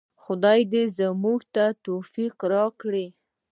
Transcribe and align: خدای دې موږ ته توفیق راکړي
خدای 0.23 0.61
دې 0.71 0.83
موږ 1.23 1.39
ته 1.55 1.65
توفیق 1.85 2.35
راکړي 2.53 3.07